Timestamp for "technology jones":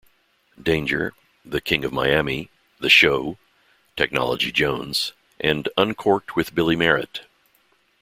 3.95-5.13